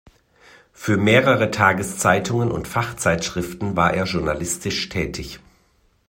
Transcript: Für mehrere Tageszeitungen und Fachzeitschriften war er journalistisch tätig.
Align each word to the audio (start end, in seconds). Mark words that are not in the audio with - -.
Für 0.73 0.97
mehrere 0.97 1.51
Tageszeitungen 1.51 2.49
und 2.49 2.67
Fachzeitschriften 2.67 3.77
war 3.77 3.93
er 3.93 4.05
journalistisch 4.05 4.89
tätig. 4.89 5.39